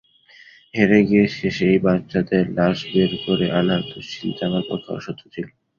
হেরে 0.73 0.99
গিয়ে 1.07 1.25
শেষে 1.37 1.65
এই 1.71 1.79
বাচ্চাদের 1.85 2.45
লাশ 2.57 2.77
বের 2.91 3.11
করে 3.25 3.45
আনার 3.59 3.81
দুশ্চিন্তা 3.91 4.41
আমার 4.47 4.63
পক্ষে 4.69 4.89
অসহ্য 4.97 5.21
ছিল। 5.33 5.47